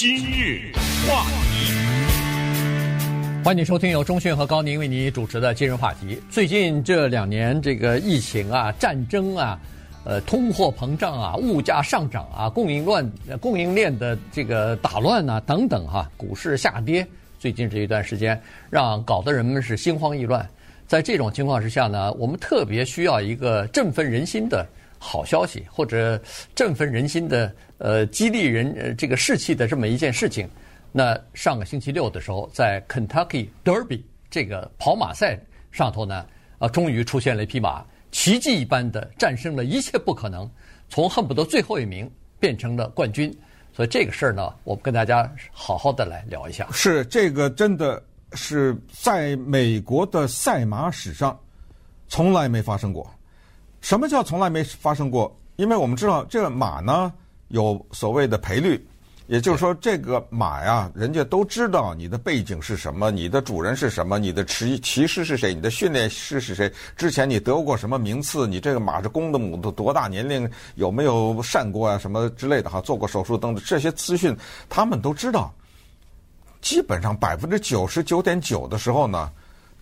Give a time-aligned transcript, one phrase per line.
[0.00, 0.72] 今日
[1.06, 1.74] 话题，
[3.44, 6.18] 欢迎收听由中讯和高宁为你主持的今日话题。
[6.30, 9.60] 最近这两年，这个疫情啊、战争啊、
[10.06, 13.06] 呃、通货膨胀啊、物价上涨啊、供应乱、
[13.42, 17.06] 供应链的这个打乱啊等等哈、股市下跌。
[17.38, 18.40] 最近这一段时间，
[18.70, 20.48] 让搞得人们是心慌意乱。
[20.86, 24.66] 在这种情况之下呢，我们特别需要一个振奋人心的。
[25.02, 26.20] 好消息，或者
[26.54, 30.46] 振奋人心的，呃，激励人呃这个士气的这么一件事情。
[30.92, 35.40] 那上个星期六的时候，在 Kentucky Derby 这个跑马赛
[35.72, 36.26] 上头呢，
[36.58, 37.82] 啊，终于出现了一匹马，
[38.12, 40.48] 奇迹一般的战胜了一切不可能，
[40.90, 42.08] 从恨不得最后一名
[42.38, 43.34] 变成了冠军。
[43.72, 46.68] 所以这个事儿呢，我们跟大家好好的来聊一下。
[46.72, 48.02] 是这个，真的
[48.34, 51.38] 是在美国的赛马史上
[52.06, 53.10] 从来没发生过。
[53.80, 55.34] 什么叫从来没发生过？
[55.56, 57.12] 因为我们知道这个马呢
[57.48, 58.82] 有所谓的赔率，
[59.26, 74.36] 也就是说这个马呀，人家都知道你的背景是什么，你的主人是什么，你的骑骑师是谁，你的训练师是谁，之前你得过什么名次，你这个马是公的母的，多大年龄，有没有善过啊，什么之类的哈，做过手术等等这些资讯，
[74.68, 75.52] 他们都知道。
[76.60, 79.30] 基本上百分之九十九点九的时候呢，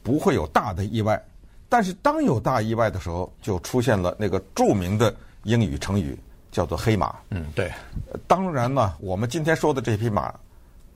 [0.02, 1.20] 不会有大的意外。
[1.68, 6.18] 但是当有大意外的时候，就出现了那个著名的英语成语，
[6.50, 7.14] 叫做“黑马”。
[7.28, 7.70] 嗯，对。
[8.26, 10.34] 当然呢，我们今天说的这匹马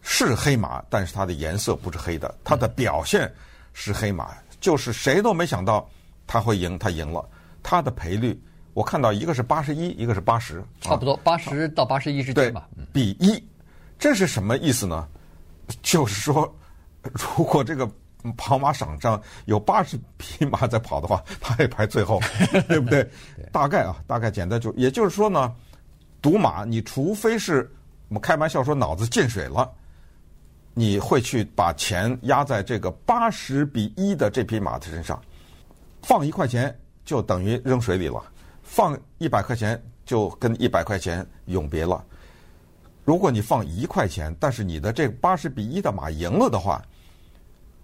[0.00, 3.30] 是黑马，但是它的颜色不是黑的，它的表现
[3.74, 5.86] 是黑马，就是谁都没想到
[6.26, 7.22] 它会赢，它赢了。
[7.62, 8.40] 它的赔率
[8.72, 12.66] 我看到一个是八十一，一个是八十，差不多八十到八十一之间吧。
[12.94, 13.44] 比一，
[13.98, 15.06] 这是什么意思呢？
[15.82, 16.50] 就是说，
[17.02, 17.86] 如果这个。
[18.36, 22.20] 跑马场上有八十匹马在跑的话，他也排最后，
[22.68, 23.08] 对不对？
[23.50, 25.52] 大概啊，大概简单就，也就是说呢，
[26.20, 27.68] 赌马，你除非是
[28.08, 29.68] 我们开玩笑说脑子进水了，
[30.72, 35.20] 你会去把钱压在这个八十比一的这匹马的身上，
[36.02, 38.22] 放一块钱就等于扔水里了，
[38.62, 42.04] 放一百块钱就跟一百块钱永别了。
[43.04, 46.80] 如果你放一块钱，但是你的这八十比一的马赢了的话。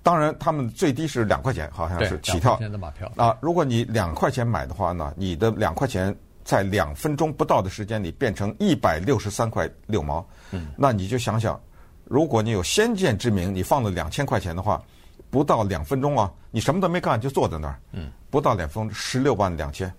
[0.08, 2.56] 当然，他们最低是两块钱，好像是起跳。
[2.56, 10.26] 的马票啊，如果你两块钱买的话呢，你的两块钱在两分钟不到的时间里变成一百六十三块六毛。
[10.50, 11.60] 嗯，那你就想想，
[12.04, 14.82] 如果你有先见之明，你放了两千块钱的话，
[15.28, 17.78] 不到两分钟啊，你什么都没干就坐在那儿。
[17.92, 19.92] 嗯，不到两分钟，十六万两千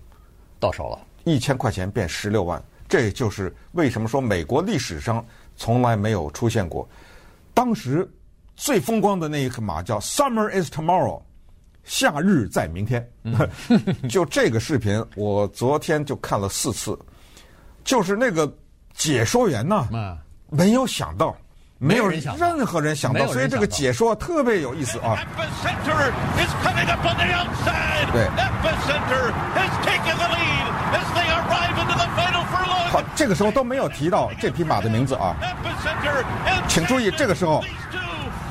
[0.58, 6.88] 到手了，一千块钱变十六万，这就是为什么说美国历史上从来没有出现过。
[7.54, 8.10] 当时。
[8.60, 11.22] 最风光的那一匹马叫 Summer is Tomorrow，
[11.82, 13.10] 夏日在明天。
[14.06, 16.96] 就这个视频，我昨天就看了四次。
[17.84, 18.54] 就是那个
[18.92, 19.88] 解说员呢，
[20.50, 21.34] 没有想到，
[21.78, 25.16] 没有任何人想到，所以这个解说特别有意思啊。
[28.12, 28.28] 对。
[32.90, 35.34] 好，这个时候都没有提到这匹马的名字啊。
[36.68, 37.64] 请注意，这个时候。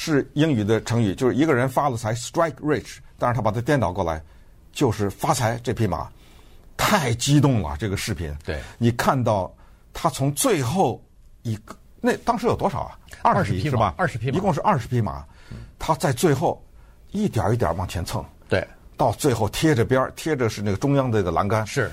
[0.00, 4.22] 是英语的成语，就是一个人发了财，strike rich，但是他把它颠倒过来，
[4.70, 5.58] 就是发财。
[5.60, 6.08] 这匹马
[6.76, 8.32] 太激动了，这个视频。
[8.44, 9.52] 对，你看到
[9.92, 11.04] 他从最后
[11.42, 12.96] 一个，那当时有多少啊？
[13.22, 13.92] 二十匹是吧？
[13.98, 15.24] 二十匹马，一共是二十匹马。
[15.80, 16.64] 他在最后
[17.10, 18.64] 一点一点往前蹭，对，
[18.96, 21.66] 到最后贴着边儿，贴着是那个中央的这个栏杆。
[21.66, 21.90] 是，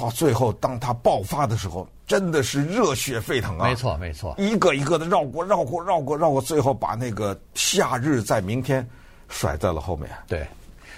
[0.00, 1.86] 到最后当他爆发的时候。
[2.08, 3.68] 真的是热血沸腾啊！
[3.68, 8.88] 没错，没错，一个一个的绕过、绕过、绕过、绕过，最后把那个夏日在明天
[9.28, 10.08] 甩在了后面。
[10.26, 10.46] 对，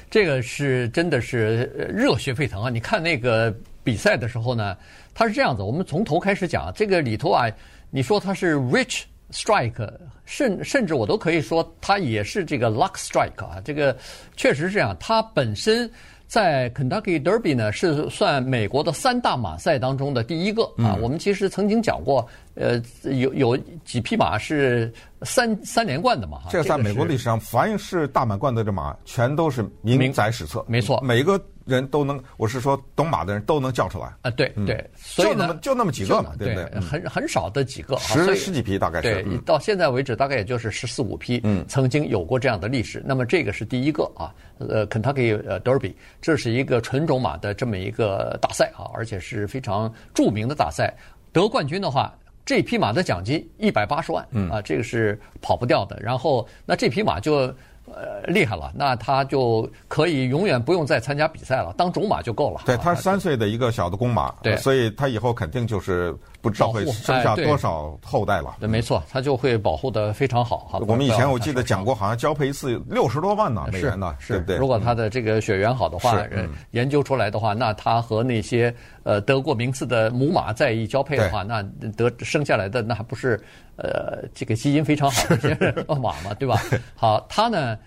[0.09, 2.71] 这个是真的是热血沸腾啊！
[2.71, 3.53] 你看那个
[3.83, 4.77] 比赛的时候呢，
[5.13, 5.65] 它是这样子。
[5.65, 7.51] 我们从头开始讲，这个里头啊，
[7.91, 9.93] 你说它是 Rich Strike，
[10.25, 13.61] 甚甚至我都可以说它也是这个 Luck Strike 啊。
[13.65, 13.97] 这个
[14.37, 15.91] 确实是这样，它本身。
[16.31, 20.97] 在 Kentucky Derby 呢，是算美国的三大马赛当中的第一个啊。
[21.03, 22.25] 我们其实曾经讲过，
[22.61, 22.81] 呃，
[23.11, 24.93] 有有几匹马是
[25.23, 26.43] 三三连冠的嘛？
[26.51, 30.63] 这个在美国历史上，凡是大满贯的这马，全都是名载史册。
[30.69, 34.13] 没错，每个人都能，我是说懂马的人都能叫出来。
[34.21, 36.81] 啊，对对，所以就那么就那么几个嘛，对不对？
[36.81, 39.23] 很很少的几个，十十几匹大概是。
[39.23, 43.03] 对，到现在为止大概也就是十四五匹，嗯，曾经有过这样的历史。
[43.07, 50.95] 那么这个是第一个啊，呃，Kentucky 呃 Derby，这是一个纯种马的这么一个大赛啊，而且是非常著名的大赛。
[51.33, 52.13] 得冠军的话，
[52.45, 55.99] 这匹马的奖金一百八十万，啊，这个是跑不掉的。
[56.01, 57.55] 然后，那这匹马就。
[57.95, 62.61] 呃，厉害了，那他就可以永远不用再参加比赛了，当种马就够了。
[62.65, 68.57] 对，他是三岁的一个小的公马，对，所以他以后肯定就是不知道会生下多少后代了。
[68.61, 70.81] 对，没错，他就会保护的非常好。
[70.87, 74.57] 我们以前我记得讲过，好像交配一次六十多万呢，美元呢，对不对？
[74.57, 76.23] 如果他的这个血缘好的话，
[76.71, 81.63] 研究出来的话，那他和那些呃得过名次的母马在一交配的话，那
[81.97, 83.41] 得生下来的那还不是。
[83.83, 85.55] 呃，这个基因非常好的些
[85.89, 86.61] 马嘛，对吧？
[86.95, 87.79] 好，他呢，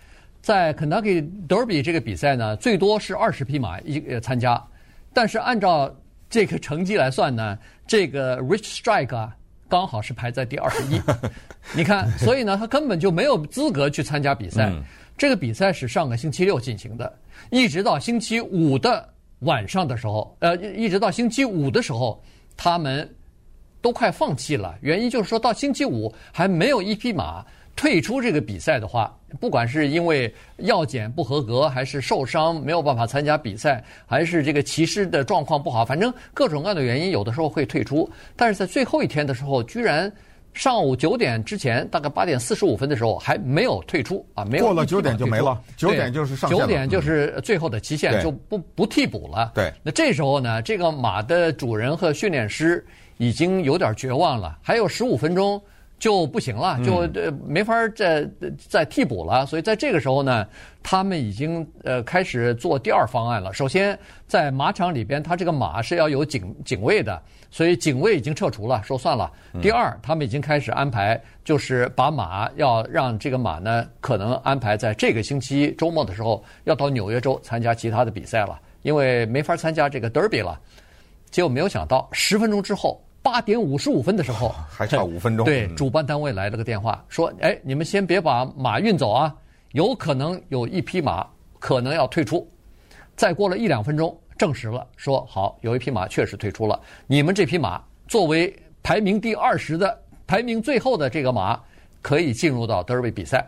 [0.41, 4.61] 在 Kentucky Derby 这个比赛呢，最多是二十匹马一参加，
[5.13, 5.93] 但是按照
[6.29, 9.35] 这个成绩来算呢，这个 Rich Strike 啊，
[9.69, 10.99] 刚好是排在第二十一。
[11.77, 14.69] 你看，所以呢，他根本就没有资格去参加比赛。
[14.71, 14.83] 嗯、
[15.17, 17.13] 这个比赛是上个星期六进行的，
[17.51, 19.07] 一直到星期五的
[19.39, 22.21] 晚上的时候，呃，一直到星期五的时候，
[22.57, 23.07] 他们。
[23.83, 27.45] 都快放弃了，原因就是说到星期五还没有一匹马
[27.75, 38.09] 退出这个比赛的话，不管是因为药检不合格，还是受伤没有办法参加比赛，还是这个骑师的状况不好，反正各种各样的原因，有的时候会退出。
[38.37, 40.09] 但是在最后一天的时候，居然
[40.53, 49.51] 上午九点之前，大概八点四十五分的时候还没有退出啊，没有过了九点就没了，九点就是上九点就是最后的期限，就不不替补了。
[49.53, 52.85] 对，那这时候呢，这个马的主人和训练师。
[53.17, 55.61] 已经有点绝望了，还有十五分钟
[55.99, 58.27] 就不行了，就呃没法再
[58.67, 59.45] 再替补了。
[59.45, 60.45] 所以在这个时候呢，
[60.81, 63.53] 他们已经呃开始做第二方案了。
[63.53, 69.31] 首先，在马场里边，他这个马是要有警警卫的，所以警卫已经撤除了，说算了。
[69.61, 80.59] 第二，他们已经开始安排，就是把马要让这个马呢，可能安排在这个星期周末的时候要到纽约州参加其他的比赛了，因为没法参加这个 Derby 了。
[81.33, 85.43] 结果没有想到，十分钟之后，八点五十五分的时候， 还差五分钟。
[85.43, 89.35] 对，主办单位来了个电话，说：“哎，你们先别把马运走啊，
[89.71, 91.27] 有可能有一匹马
[91.57, 92.47] 可能要退出。”
[93.17, 96.79] 再过了一两分钟，证实了，说：“好，有一匹马确实退出了。
[97.07, 101.59] 你们这匹马作为排名第二十的、排名最后的这个马，
[101.99, 103.43] 可以进入到德比比赛。”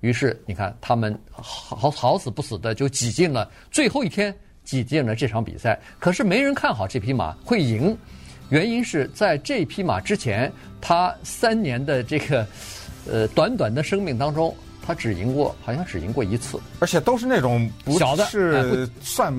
[0.00, 4.36] 于是你看，他们好好死不死的就挤进了最后一天。
[4.64, 7.96] 挤进了这场比赛，可是没人看好这匹马会赢，
[8.48, 12.46] 原因是在这匹马之前，它三年的这个
[13.10, 14.54] 呃短短的生命当中。
[14.86, 19.32] 他只赢过，好像只赢过一次，而且都是那种小的，是算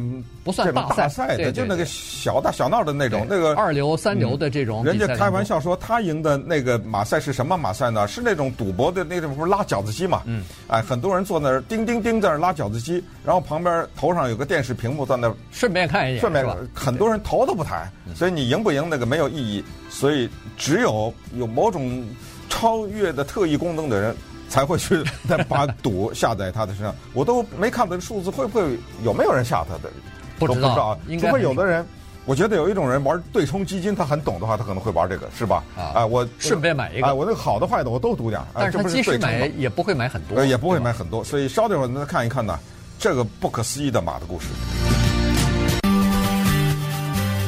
[0.44, 4.84] 不算大赛的，就那个小打小闹的那种，那个二流三流的这种。
[4.84, 8.08] 人家开玩笑说，他赢的那个马赛是什么马赛呢？
[8.08, 10.22] 是那种赌博的那种，不是拉饺子机嘛？
[10.26, 22.04] 嗯，哎，很多人坐那儿叮叮叮在那儿拉饺子机，然后旁边头上有个电视屏幕在那儿顺便看一眼，顺便很多人头都不抬，所以你赢不赢那个没有意义，所以只有有某种
[22.50, 24.16] 超越的特异功能的人。
[24.52, 29.90] 才会去再把赌下在他的身上，我都没看到这数字会不会有没有人下他的，
[30.38, 30.98] 不知道啊。
[31.20, 31.88] 除非有的人，
[32.26, 35.64] 我觉得有一种人玩对冲基金，他很懂的话，他可能会玩这个，是吧？
[35.78, 38.42] 啊，哎，我顺便买一个，哎，我那个好的坏的我都赌点。
[38.54, 42.60] 但是他即使买也不会买很多，也不会买很多，所以稍等会儿再看一看呢，
[43.00, 44.48] 这个不可思议的马的故事。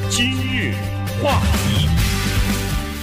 [0.10, 0.74] 今日
[1.22, 2.03] 话题。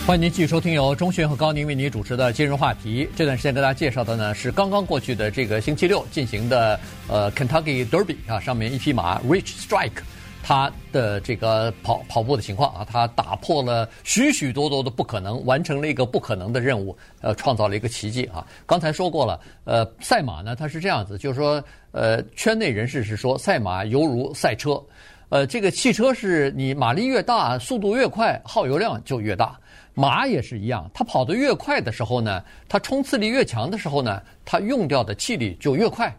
[0.06, 3.08] 欢迎您继续收听由钟迅和高宁为您主持的今日话题。
[3.14, 10.02] 这段时间跟大家介绍的呢是刚刚过去的这个星期六进行的呃 Kentucky Derby 啊，上面一匹马 Rich Strike，
[10.42, 18.44] 它的这个跑跑步的情况啊，它打破了许许多多的不可能，完成了一个不可能的任务，呃，创造了一个奇迹啊。
[18.66, 24.82] 刚才说过了，呃，赛马呢它是这样子，就是说，呃，圈内人士是说赛马犹如赛车，
[25.30, 29.58] 呃，这个汽车是你马力越大，速度越快，耗油量就越大。
[29.94, 36.14] 马也是一样，它跑得越快的时候呢，它冲刺力越强的时候呢，它用掉的气力就越快。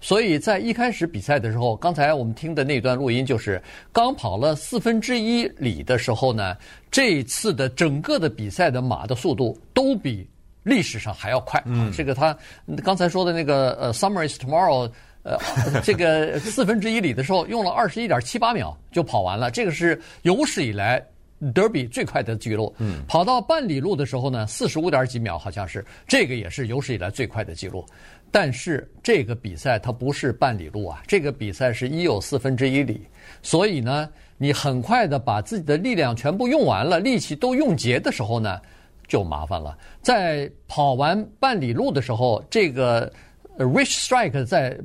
[0.00, 3.60] 所以在一开始比赛的时候，刚才我们听的那段录音就是
[3.92, 6.56] 刚跑了四分之一里的时候呢，
[6.90, 10.28] 这次的整个的比赛的马的速度都比
[10.62, 11.62] 历史上还要快。
[11.64, 12.36] 嗯，这个他
[12.84, 14.90] 刚才说的那个呃，Summer is tomorrow，
[15.24, 15.36] 呃，
[15.82, 21.04] 这个四分之一里的时候用了二十一点七八秒就跑完了，这个是有史以来。
[21.52, 22.74] 德比最快的记录。
[22.78, 27.84] 嗯，跑到半里路的时候呢，四十五点几秒，好像是这个也是有史以来最快的记录。
[28.30, 33.06] 但是这个比赛它不是半里路啊，这个比赛是一有四分之一里，
[33.42, 38.58] 所以呢，你很快的把自己的力量全部用完了，力气都用竭的时候呢，
[39.06, 39.76] 就麻烦了。
[40.00, 43.12] 在跑完半里路的时候，这个
[43.58, 44.78] Rich Strike 在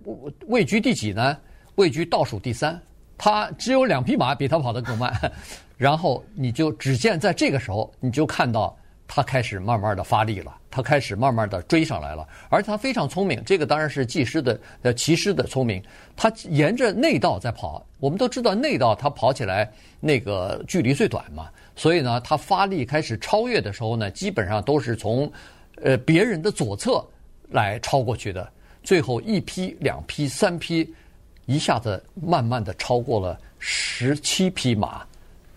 [0.48, 1.38] 位居第几呢？
[1.76, 2.80] 位居倒数第三。
[3.18, 5.14] 他只有两匹马比他跑得更慢，
[5.76, 15.84] 然后你就只见在这个时候，你就看到他开始慢慢的发力了，他开始慢慢的追上来了，而他非常聪明，这个当然是技师的呃骑师的聪明，
[16.16, 25.30] 他沿着内道在跑，我们都知道内道他跑起来那个距离最短嘛，所以呢，他发力开始超越的时候呢，基本上都是从
[25.82, 27.06] 呃别人的左侧
[27.50, 28.50] 来超过去的，
[28.90, 30.92] 最后一批、两批、三批。
[31.46, 35.06] 一下子慢慢的超过了十七匹马，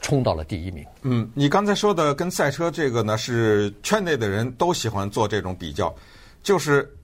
[0.03, 0.85] 冲到了第一名。
[1.01, 5.95] 嗯，你刚才说的跟赛车这个呢，是圈内的人都喜欢做这种比较，
[6.43, 6.95] 就是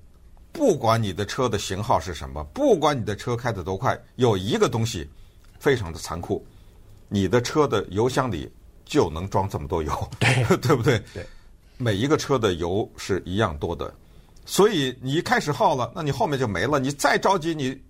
[0.53, 5.09] 不管你的车的型号是什么，不管你的车开得多快，有一个东西
[5.59, 6.45] 非常的残酷，
[7.09, 8.51] 你的车的油箱里
[8.85, 10.99] 就能装这么多油，对 对不对？
[11.15, 11.27] 对，
[11.79, 13.95] 每一个车的油是一样多的，
[14.49, 17.81] 所以你一开始耗了，那你后面就没了，你再着急你。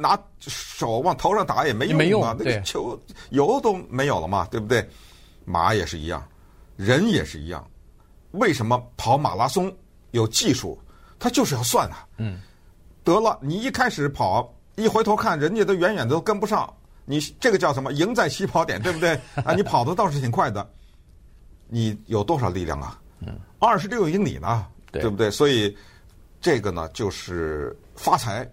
[0.00, 2.96] 拿手往头上打也没用嘛，没用，那个球
[3.30, 4.88] 油都没有了嘛，对不对？
[5.44, 6.24] 马也是一样，
[6.76, 7.68] 人也是一样。
[8.30, 9.76] 为什么跑马拉松
[10.12, 10.80] 有技术？
[11.18, 12.06] 他就是要算啊。
[12.18, 12.40] 嗯。
[13.02, 16.72] 得了，你一开始跑，一回头看，人家都远远都跟不上。
[17.04, 17.92] 你这个叫什么？
[17.92, 19.20] 赢在起跑点，对不对？
[19.44, 20.64] 啊，你跑的倒是挺快的。
[21.66, 23.00] 你有多少力量啊？
[23.26, 23.36] 嗯。
[23.58, 25.28] 二十六英里呢，对不对？
[25.28, 25.76] 所以
[26.40, 28.48] 这个呢，就是发财。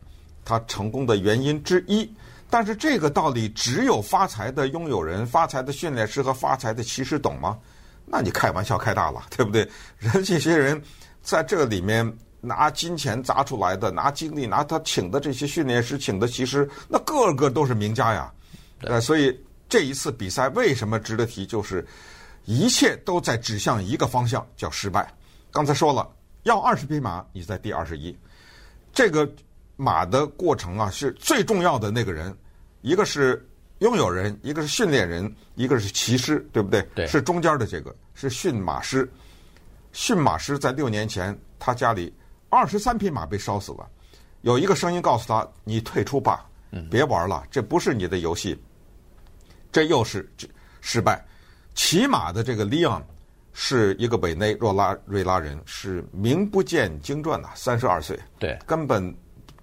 [0.48, 2.08] 他成功的原因之一，
[2.52, 7.58] 但是这个道理只有发财的拥有人、发财的训练师和发财的骑士懂吗？
[8.06, 9.68] 那你开玩笑开大了，对不对？
[9.98, 10.80] 人这些人
[11.24, 18.32] 在这里面拿金钱砸出来的，拿精力，拿他请的这些训练师、请的骑师，那个个都是名家呀。
[18.82, 19.36] 呃，所以
[19.68, 21.44] 这一次比赛为什么值得提？
[21.44, 21.84] 就是
[22.44, 25.12] 一切都在指向一个方向，叫失败。
[25.50, 26.08] 刚才说了，
[26.46, 28.18] 要二十匹马，你在第二十一，
[28.92, 29.30] 这个。
[29.78, 32.34] 马的过程啊，是最重要的那个人，
[32.80, 33.46] 一个是
[33.80, 36.82] 拥有人，一个是训练人，一个是骑师，对不对？
[36.96, 39.06] 对，是中间的这个是驯马师。
[39.92, 42.14] 驯马师在六年前，他家里
[42.48, 43.86] 二十三匹马被烧死了，
[44.44, 46.50] 有一个声音告诉他：“你退出吧，
[46.90, 48.58] 别玩了，这不是你的游戏。”
[49.74, 50.26] 这又是
[50.80, 51.22] 失败。
[51.74, 53.06] 骑马的这个利昂
[53.56, 59.12] 是一个委内瑞拉瑞拉人，是名不见经传呐，三十二岁，对，根本。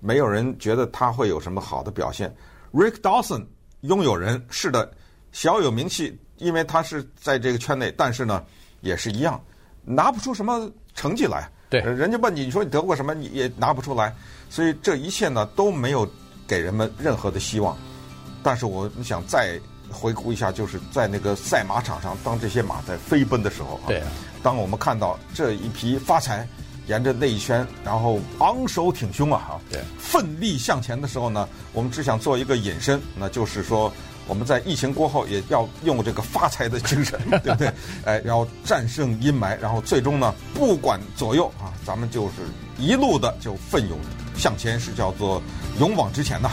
[0.05, 2.35] 没有人觉得他会有什么好的表现。
[2.73, 3.47] Rick Dawson
[3.83, 4.93] 拥有人是的，
[5.31, 8.45] 小有名气，因为他是在这个圈内，但是呢，
[8.81, 9.41] 也是一样，
[9.85, 11.49] 拿不出什么成绩来。
[11.71, 14.13] 对，人家问你，你说你得过什么，你也拿不出来。
[14.51, 16.05] 所以这一切呢，都没有
[16.49, 17.79] 给人们任何的希望。
[18.43, 19.57] 但是我们想再
[19.93, 24.09] 回顾一下，就是在那个赛马场上，当这些马在飞奔的时候啊，对啊，
[24.43, 26.49] 当我们看到这一匹发财。
[26.89, 33.91] 沿着那一圈，然后昂首挺胸啊，哈，对，奋力向前的时候呢，我们只想做一个引申，那就是说，
[34.27, 37.73] 我们在疫情过后也要用这个发财的精神， 对不对？
[38.05, 42.43] 哎，要战胜阴霾，然后最终呢，不管左右啊，咱们就是
[42.77, 43.97] 一路的就奋勇
[44.37, 45.41] 向前，是叫做
[45.79, 46.51] 勇往直前呐。